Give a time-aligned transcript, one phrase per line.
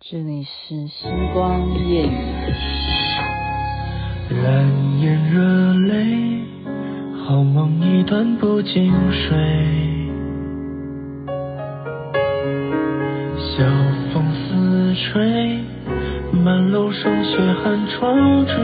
[0.00, 2.12] 这里是星光夜雨。
[4.44, 6.44] 蓝眼热泪，
[7.26, 9.36] 好梦一段不经睡。
[13.56, 13.64] 晓
[14.14, 15.58] 风似吹，
[16.30, 18.54] 满楼霜雪寒窗坠。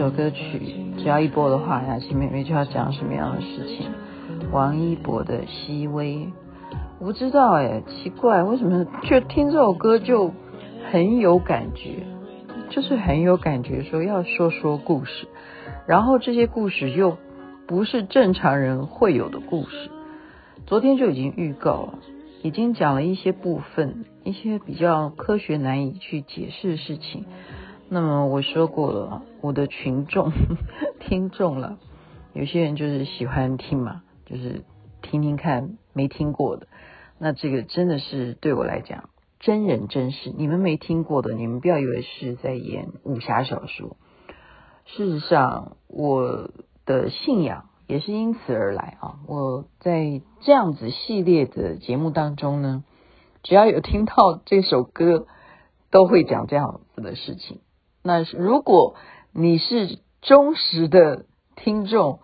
[0.00, 0.58] 首歌曲，
[0.96, 3.90] 只要一播的话，雅琪妹妹就要讲什么样的事情？
[4.50, 6.16] 王一博的《熹微》，
[6.98, 10.32] 我不知道哎，奇怪，为什么就听这首歌就
[10.90, 12.02] 很有感觉，
[12.70, 15.28] 就是很有感觉，说要说说故事，
[15.86, 17.18] 然后这些故事又
[17.66, 19.90] 不是正常人会有的故事。
[20.66, 21.98] 昨天就已经预告了，
[22.42, 27.26] 已经讲了一些部分，一些比较科学难以去解释的事情。
[27.92, 30.32] 那么我说过了，我的群众
[31.00, 31.78] 听众了，
[32.32, 34.62] 有些人就是喜欢听嘛，就是
[35.02, 36.68] 听听看没听过的。
[37.18, 43.96] 那这个真的是对我来讲真人真事，你们没听过的，你们不要以为是在演武侠小说。
[44.86, 46.50] 事实上，我
[46.86, 47.66] 的信仰。
[47.90, 49.18] 也是因此而来啊！
[49.26, 52.84] 我在这样子系列的节目当中呢，
[53.42, 55.26] 只要有听到这首歌，
[55.90, 57.58] 都会讲这样子的事情。
[58.02, 58.94] 那如果
[59.32, 62.20] 你是忠实的听众，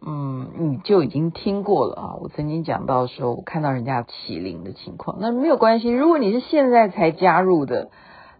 [0.00, 2.14] 嗯，你就已经听过了啊！
[2.20, 5.88] 我曾经讲到说，我看到人家起灵的情况，那没有关系。
[5.88, 7.90] 如果你是现在才加入的，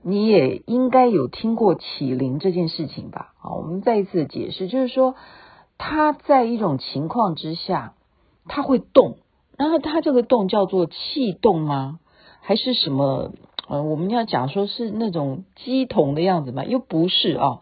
[0.03, 3.33] 你也应该有听过起灵这件事情吧？
[3.41, 5.15] 啊，我们再一次解释，就是说。
[5.79, 7.93] 它在一种情况之下，
[8.49, 9.19] 它会动，
[9.59, 12.01] 然后它这个动叫做气动吗？
[12.41, 13.33] 还是什么？
[13.69, 16.65] 呃，我们要讲说是那种鸡童的样子吗？
[16.65, 17.61] 又不是啊，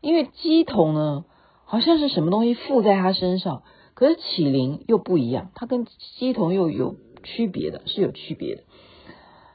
[0.00, 1.24] 因为鸡童呢，
[1.64, 3.62] 好像是什么东西附在他身上，
[3.94, 5.86] 可是起灵又不一样，它跟
[6.18, 8.62] 鸡童又有区别的，是有区别的。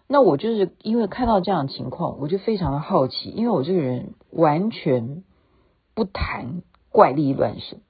[0.07, 5.23] 那我就是因为看到这样的情况，我就非常的好奇，因为我这个人完全
[5.93, 6.61] 不谈
[6.91, 7.81] 怪力乱神。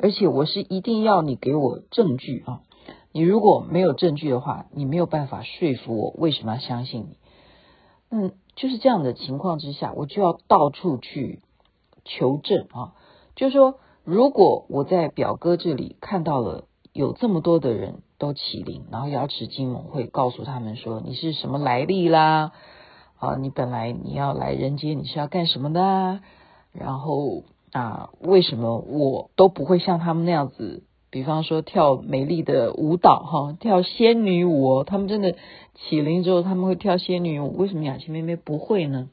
[0.00, 2.60] 而且我是一定要你给我证据啊！
[3.10, 7.16] 你如果没有证据的话，你没有办法说服我为什么要相信你。
[8.10, 11.42] 嗯，就是这样的情况之下，我就要到处去
[12.04, 12.94] 求证啊。
[13.36, 22.52] 就是说，如果我在表哥这里看到了有这么多的人都起灵，然后瑶池金蒙会告诉他们说，你是什么来历啦？
[23.18, 26.20] 啊，你本来你要来人间，你是要干什么的？
[26.72, 27.44] 然后。
[27.70, 30.84] 啊，为什么我都不会像他们那样子？
[31.10, 34.84] 比方说跳美丽的舞蹈，哈，跳仙女舞。
[34.84, 35.36] 他们真的
[35.74, 37.56] 起灵之后，他们会跳仙女舞。
[37.56, 39.08] 为什么雅琪妹妹不会呢？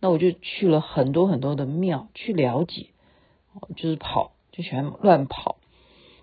[0.00, 2.86] 那我就去了很多很多的庙去了解，
[3.76, 5.56] 就是跑，就喜欢乱跑，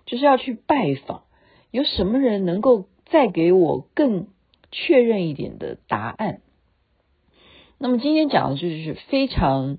[0.04, 1.22] 就是要去拜访。
[1.70, 4.26] 有什么人能够再给我更
[4.70, 6.40] 确认一点的答案？
[7.78, 9.78] 那么今天讲的就是非常。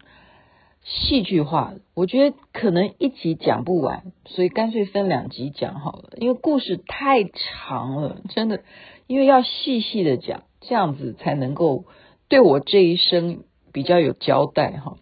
[0.84, 6.09] 戏剧化，我觉得可能一集讲不完，所以干脆分两集讲好了。
[6.17, 8.63] 因为故事太长了，真的，
[9.06, 11.85] 因为要细细的讲，这样子才能够
[12.28, 14.97] 对我这一生比较有交代哈。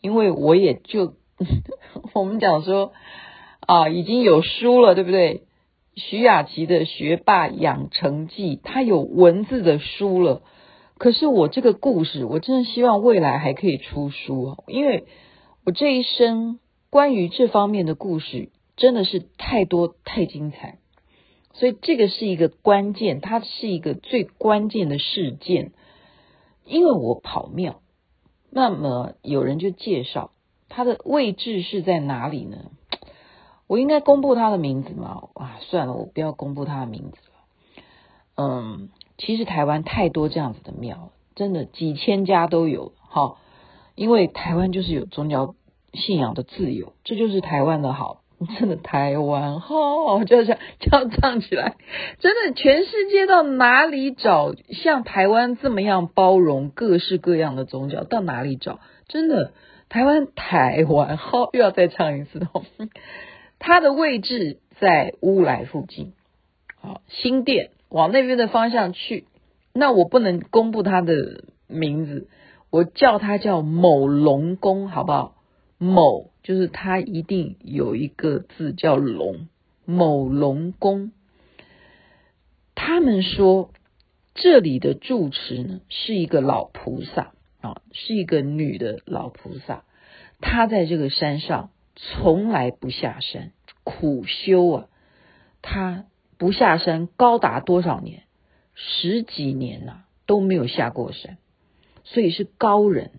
[0.00, 1.14] 因为我也就
[2.14, 2.92] 我们讲说
[3.60, 5.42] 啊，已经有书了，对不对？
[5.94, 10.42] 徐雅琪的《学霸养成记》，它有文字的书了。
[10.98, 15.06] 可是我这个故事，我真的希望未来还可以出书，因为
[15.64, 16.58] 我这一生
[16.90, 20.78] 关于这方面的故事真的是太多太精彩，
[21.52, 25.72] 所以这个是一个关键，它是一个最关键的事件。
[26.64, 27.80] 因为我跑庙，
[28.50, 30.32] 那么有人就介绍
[30.68, 32.72] 它的位置是在哪里呢？
[33.68, 35.28] 我应该公布他的名字吗？
[35.34, 37.94] 啊，算了，我不要公布他的名字了。
[38.34, 38.88] 嗯。
[39.18, 43.36] 其实台湾太多这样子的庙，真的几千家都有哈。
[43.94, 45.54] 因为台湾就是有宗教
[45.92, 48.22] 信仰的自由，这就是台湾的好。
[48.60, 51.74] 真的台湾好，就这样这样唱起来，
[52.20, 58.04] 真的全世界到哪里找像台湾这么样包容各式各样的宗教？
[58.04, 58.78] 到哪里找？
[59.08, 59.52] 真的
[59.88, 62.62] 台湾台湾好，又要再唱一次哦。
[63.58, 66.12] 它的位置在乌来附近，
[66.80, 67.70] 好新店。
[67.88, 69.26] 往那边的方向去，
[69.72, 72.28] 那我不能公布他的名字，
[72.70, 75.34] 我叫他叫某龙宫，好不好？
[75.78, 79.48] 某就是他一定有一个字叫龙，
[79.84, 81.12] 某龙宫。
[82.74, 83.70] 他们说
[84.34, 89.84] 这里的住持呢是一个老菩萨啊，是一个女的老菩萨。
[90.40, 93.52] 她在这个山上从来不下山，
[93.84, 94.86] 苦修啊。
[95.62, 96.06] 她
[96.38, 98.22] 不下山高达多少年？
[98.74, 101.36] 十几年呐、啊，都没有下过山，
[102.04, 103.10] 所以是高人。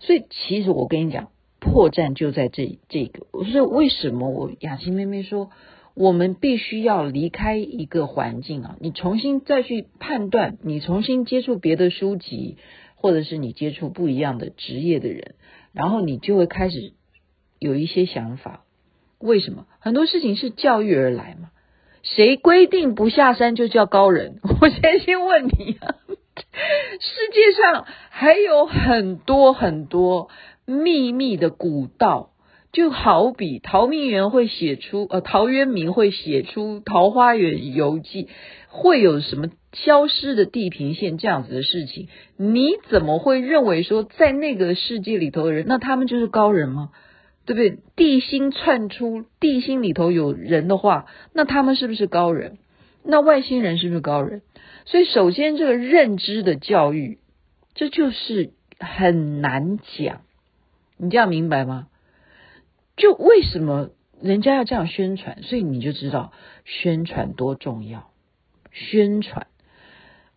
[0.00, 1.30] 所以其实我跟你讲，
[1.60, 3.26] 破绽就在这这个。
[3.30, 5.50] 我说为什么我雅琪妹妹说？
[5.98, 12.58] 我们必须要离开一个环境啊，你重新再去判断，你重新接触别的书籍，
[12.96, 15.36] 或者是你接触不一样的职业的人，
[15.72, 16.92] 然后你就会开始
[17.58, 18.66] 有一些想法。
[19.18, 19.66] 为什么？
[19.78, 21.50] 很多事情是教育而来嘛。
[22.14, 24.36] 谁规定不下山就叫高人？
[24.60, 25.96] 我先先问你啊，
[27.00, 30.28] 世界上还有很多很多
[30.66, 32.30] 秘密的古道。
[32.72, 38.24] 就好比陶明园会写出，呃，陶渊明会写出《桃花源游记》，
[38.68, 42.08] 会有什么消失的地平线这样子的事情？
[42.36, 46.90] 你怎么会认为说在那个世界里头的人，那他们就是高人吗？
[47.46, 47.78] 对不对？
[47.94, 52.58] 地心窜出，地心里头有人的话，那他们是不是高人？
[53.02, 54.42] 那外星人是不是高人？
[54.84, 57.18] 所以，首先这个认知的教育，
[57.74, 58.50] 这就是
[58.80, 60.22] 很难讲，
[60.96, 61.86] 你这样明白吗？
[62.96, 63.90] 就为什么
[64.20, 65.42] 人家要这样宣传？
[65.42, 66.32] 所以你就知道
[66.64, 68.10] 宣传多重要。
[68.72, 69.46] 宣传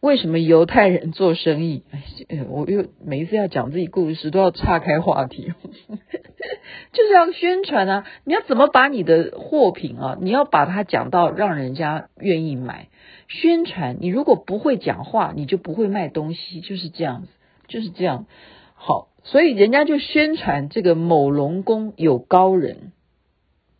[0.02, 1.84] 为什么犹太人做生意？
[2.30, 5.54] 哎，我又每一次要讲自己故事都要岔开话题，
[6.94, 8.06] 就是要宣传啊！
[8.24, 10.18] 你要怎么把你的货品啊？
[10.22, 12.88] 你要把它讲到让人家愿意买。
[13.28, 17.28] 宣传，你如果不会讲话，你就不会卖东西，就是这样子，
[17.68, 18.26] 就是这样。
[18.74, 19.10] 好。
[19.22, 22.94] 所以人家就宣传这个某龙宫有高人，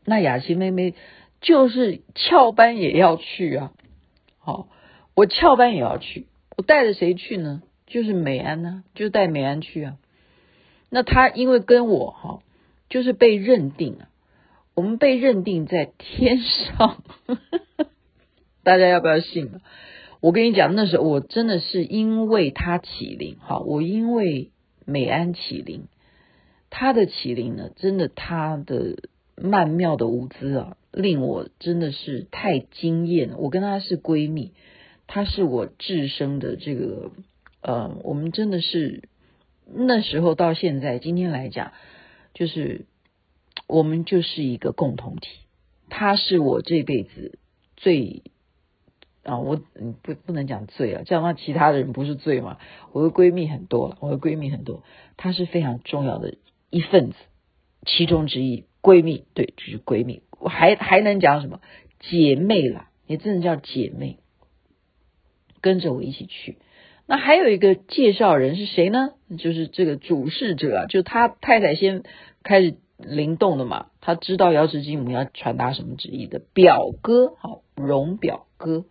[0.06, 0.96] 那雅琪妹妹
[1.40, 3.72] 就是翘班也要去啊。
[4.38, 4.68] 好，
[5.20, 7.62] 我翘班也要去，我带着谁去呢？
[7.88, 9.98] 就是美安呢、啊，就带美安去啊。
[10.90, 12.40] 那他因为跟我哈，
[12.90, 14.08] 就是被认定啊，
[14.76, 17.04] 我们被认定在天上，
[18.64, 19.60] 大家要不要信？
[20.22, 24.52] 我跟你讲，那时候我真的是因为他启灵，哈，我因为。
[24.86, 25.84] 美安启灵，
[26.72, 28.98] 他的启灵呢，真的他的
[29.36, 33.36] 曼妙的舞姿啊，令我真的是太惊艳。
[33.38, 34.52] 我跟她是闺蜜，
[35.10, 37.12] 她是我至生的这个
[37.62, 39.10] 呃，我们真的是
[39.66, 41.74] 那时候到现在今天来讲，
[42.34, 42.86] 就是
[43.68, 45.28] 我们就是一个共同体。
[45.90, 47.40] 她是我这辈子
[47.76, 48.22] 最。
[49.22, 49.58] 啊，我
[50.02, 52.58] 不不能讲罪啊，这样的话其他的人不是罪吗？
[52.94, 54.82] 我的闺蜜很多，我的闺蜜很多，
[55.18, 56.36] 她是非常重要的
[56.70, 57.16] 一份子，
[57.86, 58.64] 其中之一。
[58.82, 60.24] 闺蜜对，就是闺蜜。
[60.40, 61.60] 我还还能讲什么？
[62.00, 64.20] 姐妹啦，也真的叫姐妹，
[65.62, 66.58] 跟着我一起去。
[67.06, 69.14] 那还有一个介绍人是谁呢？
[69.38, 72.04] 就是这个主事者啊，就他太太先
[72.44, 78.86] 开始灵动的嘛，他知道瑶池金母要传达什么旨意的表哥，好，荣表哥。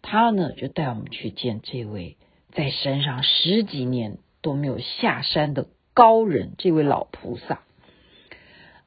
[0.00, 2.18] 他呢，就带我们去见这位
[2.52, 7.62] 在山上十几年都没有下山的高人，这位老菩萨。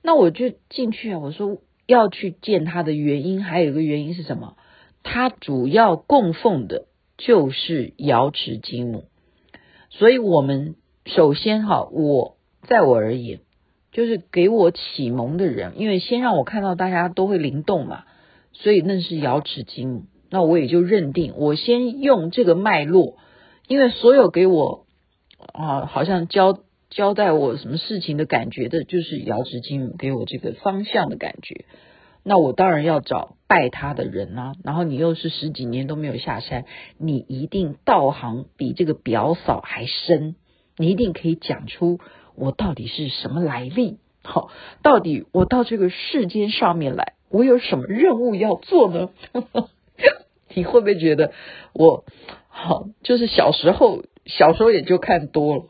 [0.01, 4.55] 那我就进去啊，我说要去见他的原因，还有一个原因是什么？
[5.09, 6.85] 他主要供奉的
[7.17, 9.05] 就是瑶池金母，
[9.89, 13.39] 所以我们首先哈，我在我而言，
[13.93, 18.03] 就是给我启蒙的人，因为先让我看到大家都会灵动嘛，
[18.51, 20.03] 所以那是瑶池金母。
[20.29, 23.15] 那我也就认定，我先用这个脉络，
[23.69, 24.85] 因为所有给我
[25.53, 26.59] 啊，好像交
[26.89, 31.63] 交代我什么事情的感觉的，就是瑶池金母给我这个方向的感觉。
[32.27, 34.53] 那我当然要找拜他的人啊。
[34.63, 36.65] 然后你又是十几年都没有下山，
[36.97, 40.35] 你一定道行比这个表嫂还深，
[40.77, 41.99] 你一定可以讲出
[42.35, 43.97] 我到底是什么来历。
[44.23, 44.49] 好，
[44.83, 49.09] 到底我到这个世间上面来，我有什么任务要做呢？
[50.53, 51.31] 你会不会觉得
[51.73, 52.03] 我
[52.49, 52.87] 好？
[53.03, 55.63] 就是小时候，小时候也就看多了。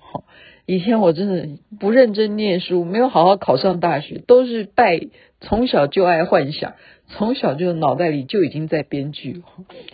[0.65, 1.47] 以前我真的
[1.79, 4.99] 不认真念书，没有好好考上大学，都是拜，
[5.39, 6.73] 从小就爱幻想，
[7.07, 9.43] 从小就脑袋里就已经在编剧，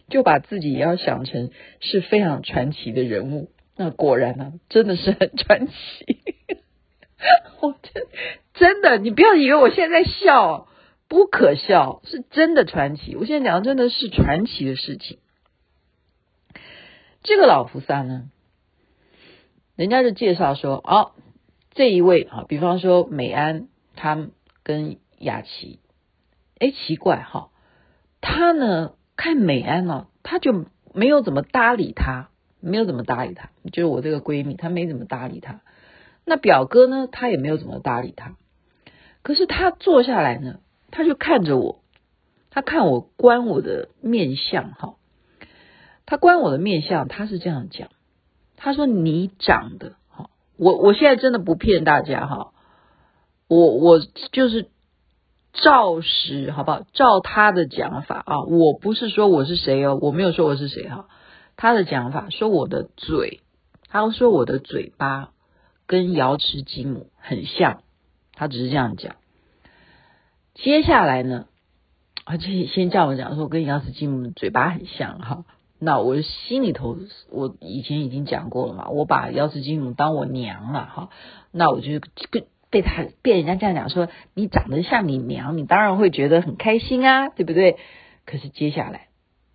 [0.09, 3.49] 就把自己也要想成是非常传奇的人物。
[3.75, 5.73] 那果然呢、啊，真的是很传奇。
[7.61, 8.03] 我真
[8.53, 10.67] 真的，你不要以为我现在在笑。
[11.09, 13.15] 不可笑，是真的传奇。
[13.15, 15.19] 我现在讲的真的是传奇的事情。
[17.21, 18.31] 这个老菩萨呢，
[19.75, 21.11] 人家就介绍说，哦，
[21.73, 24.27] 这一位啊，比方说美安，他
[24.63, 25.79] 跟雅琪，
[26.59, 27.49] 哎，奇怪哈，
[28.21, 35.61] 他呢看美安呢、哦，他就没有怎么搭理他，没有怎么搭理他，就是我这个闺蜜，她没怎么搭理他。
[36.25, 38.35] 那表哥呢，他也没有怎么搭理他。
[39.23, 40.59] 可是他坐下来呢，
[40.91, 41.81] 他就看着我，
[42.49, 44.95] 他看我观我的面相哈，
[46.05, 47.89] 他观我的面相，他是这样讲，
[48.55, 52.53] 他说你长得哈，我我现在真的不骗大家哈，
[53.47, 53.99] 我我
[54.31, 54.69] 就是
[55.53, 56.81] 照实好不好？
[56.93, 61.07] 照他的讲法啊，我不是说我是谁哦，我没有说我是谁哈，
[61.55, 63.41] 他的讲法说我的嘴，
[63.87, 65.29] 他说我的嘴巴
[65.87, 67.81] 跟瑶池金母很像。
[68.35, 69.15] 他只是这样讲，
[70.55, 71.45] 接下来呢，
[72.25, 75.45] 而且先叫我讲说，跟瑶池金母嘴巴很像哈。
[75.77, 76.97] 那我心里头，
[77.29, 81.09] 我以前已经讲过了嘛，我把瑶池金母当我娘了哈。
[81.51, 81.99] 那我就
[82.31, 87.77] 跟被他被人家这样讲说，你长得像你娘，你当然会觉得很开心啊，对不对？
[88.25, 89.09] 可是接下来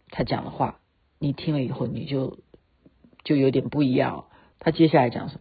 [0.08, 0.78] 他讲的话，
[1.18, 2.38] 你听了以后，你就
[3.24, 4.26] 就有点不一样。
[4.60, 5.40] 他接下来讲什么？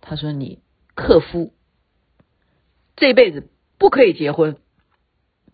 [0.00, 0.58] 他说你
[0.96, 1.52] 克夫。
[2.96, 4.56] 这辈子不可以结婚，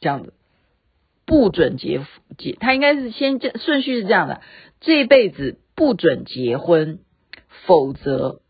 [0.01, 0.33] 这样子
[1.27, 2.01] 不准结
[2.39, 4.41] 结，他应该是先这顺序是这样的，
[4.81, 7.01] 这辈子不准结婚，
[7.67, 8.41] 否则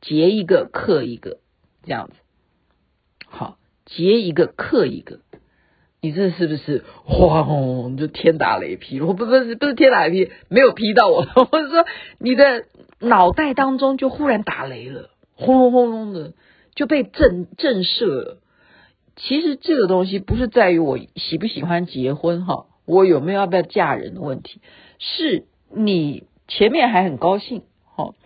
[0.00, 1.38] 结一个克一个，
[1.84, 2.14] 这样子。
[3.34, 5.20] 好，结一个克一个，
[6.00, 9.00] 你这是不是轰就天打雷劈？
[9.00, 11.84] 我不不是不是天打雷劈，没有劈到我， 我是说
[12.18, 12.64] 你的
[13.00, 16.32] 脑袋当中就忽然打雷了，轰隆轰隆的。
[16.76, 18.38] 就被震震慑了。
[19.14, 24.60] 其实这个东西不是在于我喜不喜欢结婚哈，我有没有要不要嫁人的问题，
[24.98, 28.16] 是你前面还很高兴哈，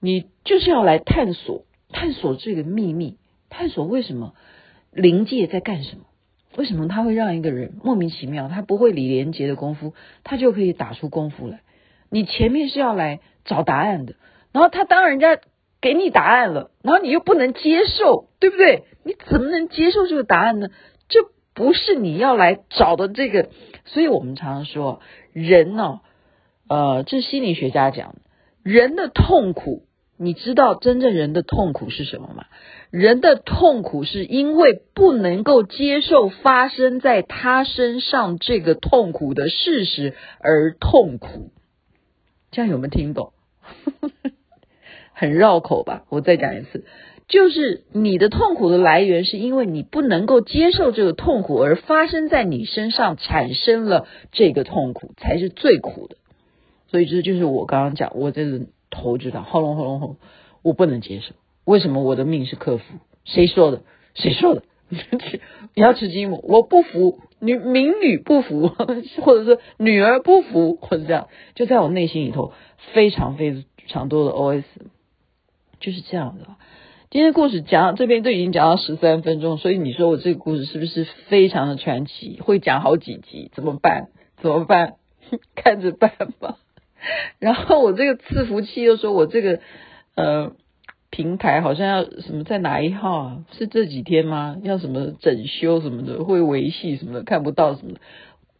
[0.00, 3.18] 你就是要来探索探索这个秘密，
[3.50, 4.32] 探索为什么
[4.92, 6.04] 灵界在干什么，
[6.56, 9.94] 为什么他会让一个人莫名其妙，他不会李连杰的功夫，
[10.24, 11.60] 他就可以打出功夫来。
[12.10, 14.14] 你前面是要来找答案的，
[14.52, 15.38] 然后他当人家。
[15.82, 18.84] 给你答案了，然后你又不能接受，对不对？
[19.02, 20.68] 你怎么能接受这个答案呢？
[21.08, 21.20] 这
[21.54, 23.48] 不是你要来找的这个，
[23.86, 25.00] 所以我们常常说，
[25.32, 26.00] 人呢，
[26.68, 28.16] 呃，这是心理学家讲，
[28.62, 29.86] 人的痛苦，
[30.18, 32.44] 你知道真正人的痛苦是什么吗？
[32.90, 41.52] 人的痛苦是因为不能够接受发生在他身上这个痛苦的事实而痛苦，
[42.50, 43.32] 这样有没有听懂？
[45.14, 46.04] 很绕口吧？
[46.08, 46.84] 我再讲一次，
[47.28, 56.16] 就是你的痛苦的来源是因为你不能够接受这个痛苦而发生在你身上，产生了这个痛苦才是最苦的。
[56.88, 60.16] 所以这就是我刚刚讲，我这个头知道，轰隆轰隆轰，
[60.62, 61.34] 我不能接受。
[61.64, 62.84] 为什么我的命是克服？
[63.24, 63.82] 谁说的？
[64.14, 64.62] 谁说的？
[65.74, 68.68] 你要吃金母，我不服，女民女不服，
[69.22, 72.52] 或者是女儿不服，或者这样，就在我内心里头
[72.92, 74.64] 非常非常多的 OS。
[75.78, 76.46] 就是这样的。
[77.08, 82.40] 今天故事讲到这边都已经讲到十三分钟，所以你说我这个故事是不是非常的传奇？
[82.40, 84.08] 会讲好几集，怎么办？
[84.42, 84.96] 怎么办？
[85.54, 86.58] 看着办吧。
[87.38, 89.60] 然后我这个伺服器又说我这个
[90.16, 90.52] 呃
[91.10, 93.44] 平台好像要什么在哪一号啊？
[93.52, 94.58] 是这几天吗？
[94.62, 98.00] 要什么整修什么的，会维系什么的，看不到什么的。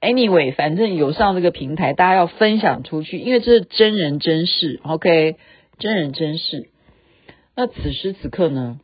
[0.01, 5.37] Anyway，反正有上这个平台，大家要分享出去，因为这是真人真事，OK？
[5.79, 6.71] 真人真事。
[7.55, 8.81] 那此时此刻呢，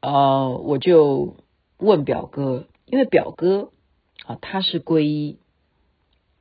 [0.00, 1.36] 呃，我就
[1.78, 3.70] 问表哥，因为表哥
[4.26, 5.38] 啊，他是皈依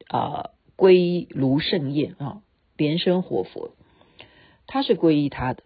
[0.09, 2.41] 啊，皈依卢胜彦啊，
[2.77, 3.71] 莲生活佛，
[4.67, 5.63] 他是皈依他的。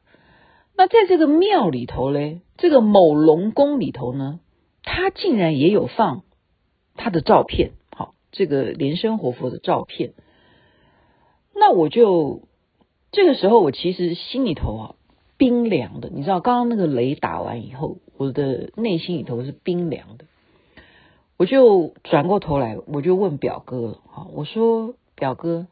[0.75, 4.39] 那在这个庙里头嘞，这个某龙宫里头呢，
[4.83, 6.23] 他竟然也有放
[6.95, 10.13] 他的照片，好，这个莲生活佛的照片。
[11.53, 12.43] 那我就
[13.11, 14.95] 这个时候，我其实心里头啊。
[15.39, 20.25] 冰凉的，你知道，刚刚那个雷打完以后，我的内心里头是冰凉的。
[21.37, 25.67] 我就转过头来，我就问表哥，哈，我说表哥，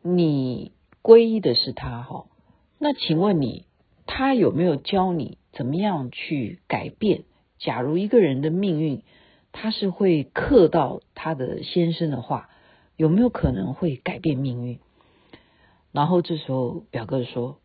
[0.00, 2.24] 你皈依的是他，哈，
[2.78, 3.66] 那请问你，
[4.06, 7.24] 他有没有教你怎么样去改变？
[7.58, 9.02] 假如一个人的命运，
[9.52, 12.48] 他是会克到他的先生的话，
[12.96, 14.78] 有没有可能会改变命运？
[15.92, 17.58] 然后这时候表哥说。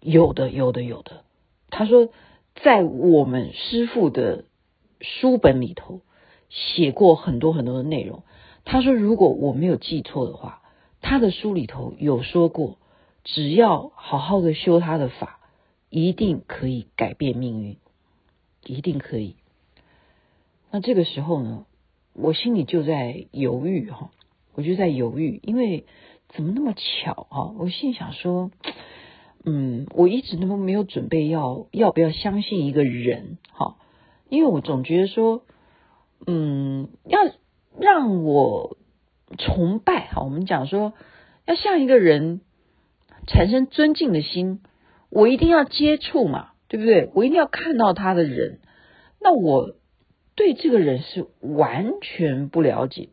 [0.00, 1.24] 有的，有的，有的。
[1.70, 2.10] 他说，
[2.62, 4.44] 在我们师父的
[5.00, 6.02] 书本里头
[6.48, 8.22] 写过很多很多的内容。
[8.64, 10.62] 他说，如果我没有记错的话，
[11.00, 12.78] 他的书里头有说过，
[13.34, 15.38] 只要好好的修他的法，
[15.90, 17.76] 一定可以改变命运，
[18.64, 19.36] 一定可以。
[20.70, 21.66] 那这个时候呢，
[22.14, 24.10] 我心里就在犹豫哈，
[24.54, 25.84] 我就在犹豫，因为
[26.28, 27.54] 怎么那么巧哈？
[27.58, 28.50] 我心想说，
[29.44, 33.76] 嗯，我一直都没有准备要要不要相信一个人哈，
[34.30, 35.42] 因为我总觉得说，
[36.26, 37.18] 嗯，要
[37.78, 38.78] 让我
[39.36, 40.94] 崇拜哈，我们讲说
[41.44, 42.40] 要像一个人
[43.28, 44.60] 产生尊敬的心，
[45.10, 47.10] 我一定要接触嘛，对不对？
[47.14, 48.58] 我一定要看到他的人，
[49.20, 49.76] 那我。
[50.40, 53.08] 对这个人是完全不了解，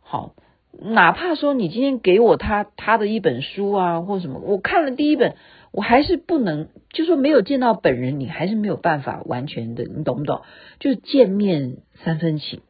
[0.00, 0.34] 好，
[0.72, 5.36] 哪怕说你今天给我他他的一本书啊，或什么，我看了第一本，
[5.70, 10.40] 我还是不能，就说没有见到本人，你还是没有办法完全的，你懂不懂？
[10.80, 12.60] 就是见面三分情，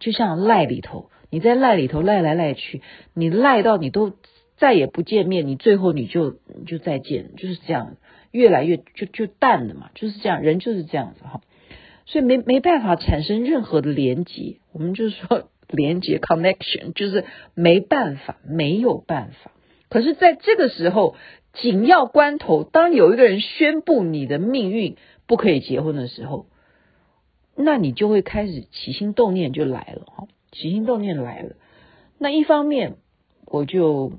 [0.00, 2.80] 就像赖里头，你在赖里头赖来赖去，
[3.12, 4.12] 你赖到你都
[4.56, 6.36] 再也不见面，你最后你就
[6.66, 7.96] 就再见，就是这样，
[8.30, 11.42] 越来越就就淡了嘛，就是这样，人就是这样子哈。
[12.06, 19.50] 所以没没办法产生任何的连接，我们就是说 连接 connection，就是没办法，没有办法。
[19.88, 21.16] 可是在这个时候
[21.52, 24.96] 紧要关头，当有一个人宣布你的命运
[25.26, 26.46] 不可以结婚的时候，
[27.56, 31.56] 那你就会开始起心动念就来了哈，起心动念来了。
[32.18, 32.96] 那一方面
[33.46, 34.12] 我就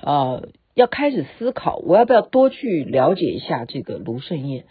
[0.00, 4.64] 呃要开始思考，我要不要多去了解一下这个卢胜彦。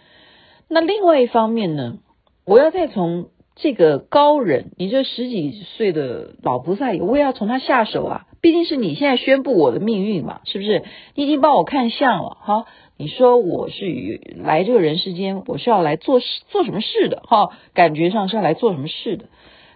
[0.68, 2.00] 那另外一方面呢，
[2.46, 8.28] 我要再从这个高人，你这十几岁的老菩萨，我也要从他下手啊。
[8.42, 10.84] 毕竟是你现在宣布我的命运嘛，是不是？
[11.14, 12.66] 你已经帮我看相了哈。
[12.98, 17.50] 你说我是来这个人世间，我是要来做事做什么事的哈？
[17.76, 19.26] 感觉上是要来做什么事的。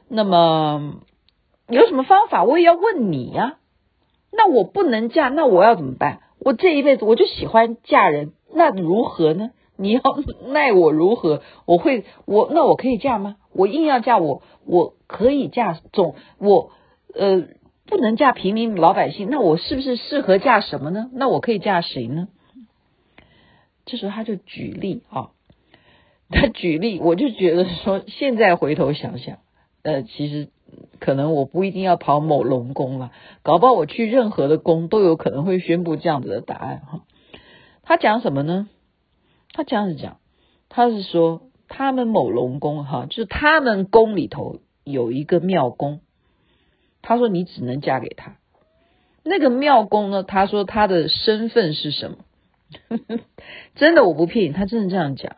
[0.09, 1.01] 那么
[1.67, 3.57] 有什么方法，我也要问你呀。
[4.35, 6.19] 那我不能嫁，那我要怎么办？
[6.39, 9.51] 我这一辈子我就喜欢嫁人，那如何呢？
[9.77, 10.01] 你要
[10.51, 11.41] 奈我如何？
[11.65, 13.37] 我会我那我可以嫁吗？
[13.53, 16.71] 我硬要嫁我，我可以嫁总我
[17.13, 17.43] 呃
[17.85, 21.09] 不能嫁平民老百姓，那我是不是适合嫁什么呢？
[21.13, 22.27] 那我可以嫁谁呢？
[23.85, 25.29] 这时候他就举例啊，
[26.29, 29.37] 他举例，我就觉得说，现在回头想想，
[29.83, 30.49] 呃，其实
[30.99, 33.11] 可能我不一定要跑某龙宫了，
[33.43, 37.01] 搞不好我去任何的宫都有可能会宣布这样子的答案哈。
[37.83, 38.67] 他讲什么呢？
[39.53, 40.17] 他这样子讲，
[40.69, 46.01] 他是说他们某龙宫哈，就是他们宫里头有一个庙宫，
[47.01, 48.37] 他说你只能嫁给他。
[49.23, 52.17] 那个庙宫呢，他说他的身份是什么？
[53.75, 55.37] 真的我不骗你，他真的这样讲。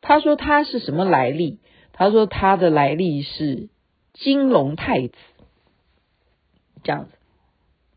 [0.00, 1.60] 他说他是什么来历？
[1.92, 3.68] 他说他的来历是
[4.14, 5.14] 金龙太子。
[6.82, 7.10] 这样子，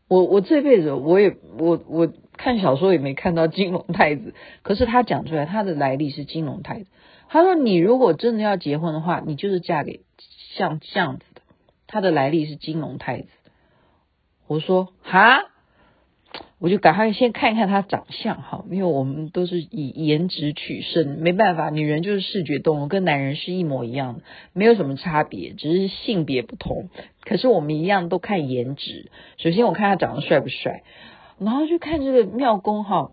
[0.06, 2.12] 我我这辈子我也我我。
[2.40, 6.86] 看小说也没看到金龙太子，可是他讲出来他的来历是金龙太子。
[7.28, 10.02] 他说：“你如果真的要结婚的话，你就是嫁给
[10.54, 11.42] 像这样子的，
[11.88, 13.28] 他的来历是金龙太子。”
[14.46, 15.50] 我说：“哈，
[16.58, 26.88] 我就赶快先看一看他长相哈，因为我们都是以颜值取胜，没办法，女人就是视觉动物，跟男人是一模一样的，没有什么差别，只是性别不同。
[27.22, 29.10] 可是我们一样都看颜值。
[29.36, 30.82] 首先我看他长得帅不帅。”
[31.40, 33.12] 然后就看这个庙公哈，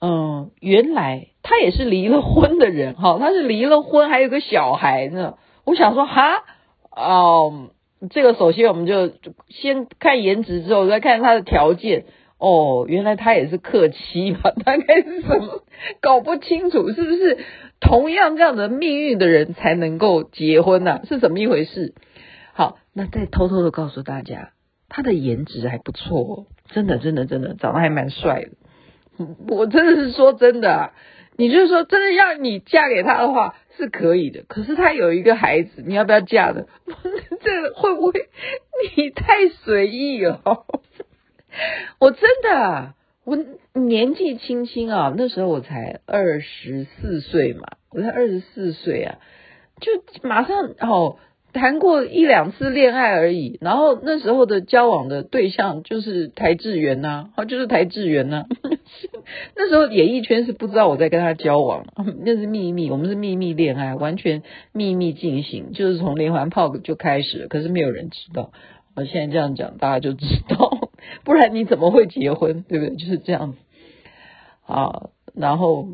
[0.00, 5.34] 嗯，原来他也是离了婚的人哈，他是离了婚，还有个小孩呢。
[5.66, 6.42] 我想说哈，
[6.90, 7.68] 哦，
[8.08, 9.12] 这个首先我们就
[9.48, 12.06] 先看颜值，之后再看他的条件。
[12.38, 14.52] 哦，原来他也是克妻吧？
[14.64, 15.62] 大概是什么？
[16.00, 17.38] 搞不清楚是不是
[17.80, 21.02] 同样这样的命运的人才能够结婚呢？
[21.06, 21.92] 是怎么一回事？
[22.54, 24.52] 好，那再偷偷的告诉大家。
[24.88, 29.26] 他的颜值还不错，真的，真的，真的，长得还蛮帅的。
[29.46, 30.92] 我真的是说真的啊，
[31.36, 34.42] 你就是说真的要你嫁给他的话是可以的。
[34.48, 36.66] 可是他有一个孩子，你要不要嫁的？
[38.00, 38.12] 我
[38.96, 40.66] 你太随意哦？
[41.98, 43.36] 我真的，我
[43.74, 49.18] 年纪轻轻啊，那时候我才二十四岁嘛，我才二十四岁啊，
[49.80, 51.18] 就马上哦。
[51.52, 58.46] 谈过一两次恋爱而已，然后那时候的交往的对象就是台智源呐，啊，就是台智源呐。
[59.56, 61.86] 那时候演艺圈是不知道我在跟他交往，
[62.24, 68.52] 那是秘密，我们是秘密恋爱，完全秘密进行，就是从连环炮就开始，可是没有人知道。
[68.96, 70.90] 我现在这样讲，大家就知道，
[71.24, 72.96] 不然你怎么会结婚，对不对？
[72.96, 73.58] 就是这样子
[74.66, 75.88] 啊，然后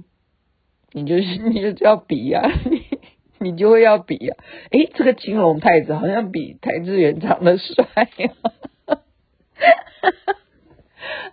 [0.93, 2.43] 你就是你就要比呀，
[3.39, 4.35] 你就会要比呀、
[4.71, 8.31] 诶，这个金龙太子好像比邰智源长得帅呀、
[8.87, 8.99] 啊，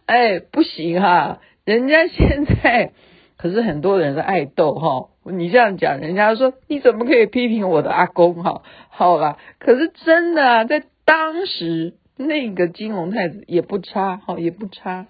[0.06, 2.92] 哎，不行哈，人家现在
[3.38, 8.44] 可是很多人的爱豆哈，你这样讲，人家说你怎么可以批评我的阿公？
[8.44, 9.38] 哈，好吧。
[9.60, 15.08] 可是真的啊，在当时那个金龙太子也不差，哈，也不差。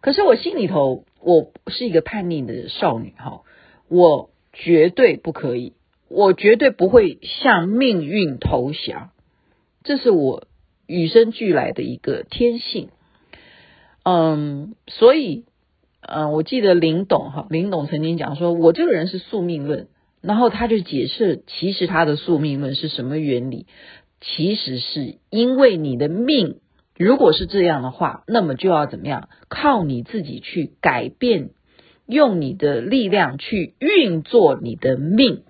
[0.00, 3.40] 可是我心里头，我是一个叛逆的少女，哈，
[3.88, 5.72] 我绝对不可以，
[6.08, 9.10] 我绝对不会向命运投降，
[9.84, 10.46] 这是我
[10.86, 12.88] 与生俱来的一个天性。
[14.02, 15.44] 嗯，所以。
[16.00, 19.88] 嗯，我记得林董哈，林董曾经讲说，我这个人是宿命论，
[20.22, 23.66] 然后他就解释，其实他的宿命论是什么原理？
[24.20, 26.60] 其实是因为你的命
[26.96, 29.28] 如果是这样的话，那么就要怎么样？
[29.48, 31.50] 靠你自己去改变，
[32.08, 35.42] 用你的力量去运作你的命。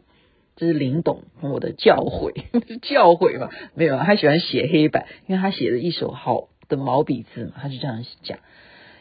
[0.56, 2.32] 这是林董我的教诲，
[2.82, 8.38] 教诲嘛，没有，他喜欢写黑板，因为他写了一手好的毛笔字嘛，他就这样讲，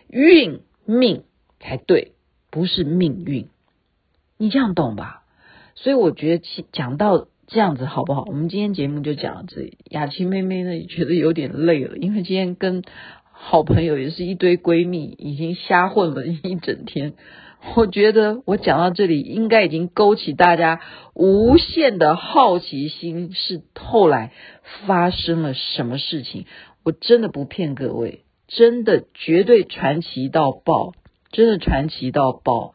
[0.08, 1.24] 运命。
[1.60, 2.12] 才对，
[2.52, 3.48] 不是命运，
[4.38, 5.24] 你这样懂吧？
[5.74, 8.26] 所以我觉得讲到这样子好不好？
[8.28, 9.80] 我们今天节目就讲到这里。
[9.90, 12.84] 雅琪妹妹呢觉得有点累了，因为今天跟
[13.32, 17.16] 好朋友也是一堆闺蜜，已经瞎混了一整天。
[17.76, 20.82] 我觉得我讲到这里，应该已经勾起大家
[21.14, 24.32] 无限的好奇心，是后来
[24.86, 26.46] 发生了什么事情？
[26.84, 30.94] 我真的不骗各位，真的绝对传奇到爆。
[31.30, 32.74] 真的传奇到爆，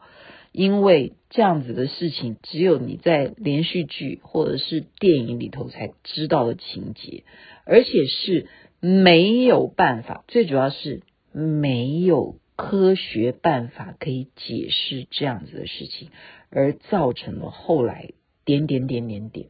[0.51, 7.23] 因为这样子的事情只有你在连续剧或者是电影里头才知道的情节，
[7.65, 8.45] 而且是
[8.79, 11.01] 没有办法，最主要是
[11.31, 16.09] 没有科学办法可以解释这样子的事情，
[16.49, 18.11] 而造成了后来
[18.45, 19.47] 点点点点点，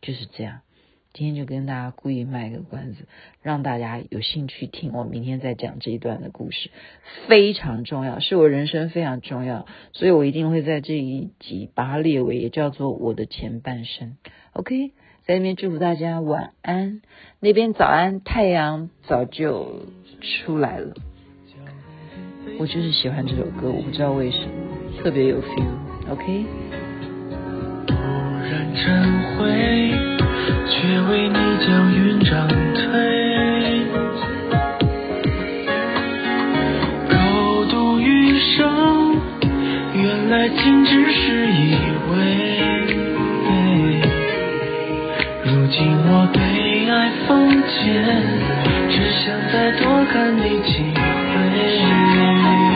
[0.00, 0.60] 就是这样。
[1.12, 3.08] 今天就跟大家故意卖个关子，
[3.40, 4.92] 让大家有兴趣听。
[4.92, 6.70] 我明天再讲这一段的故事，
[7.26, 14.18] 非常重要，是我人生非常重要，所以我一定会在这一集把它列为，也叫做我的前半生。
[14.52, 14.90] OK，
[15.24, 17.00] 在那边祝福大家晚安，
[17.40, 19.86] 那边早安，太阳早就
[20.20, 20.94] 出来了。
[22.58, 24.46] 我就是喜欢这首歌，我不知道为什么，
[25.02, 25.66] 特别有 feel。
[26.10, 26.46] OK。
[30.68, 31.34] 却为你
[31.66, 32.84] 将云长退，
[37.08, 39.16] 共度余生，
[39.94, 41.74] 原来仅只是以
[42.10, 42.14] 为。
[45.44, 46.38] 如今我被
[46.90, 47.84] 爱封缄，
[48.88, 50.72] 只想再多看你几
[51.26, 51.56] 回。
[52.42, 52.75] 红